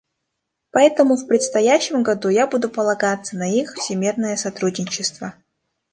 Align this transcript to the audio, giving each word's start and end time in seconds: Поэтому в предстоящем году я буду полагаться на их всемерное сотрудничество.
Поэтому 0.71 1.15
в 1.15 1.27
предстоящем 1.27 2.01
году 2.01 2.29
я 2.29 2.47
буду 2.47 2.71
полагаться 2.71 3.37
на 3.37 3.47
их 3.53 3.75
всемерное 3.75 4.35
сотрудничество. 4.35 5.35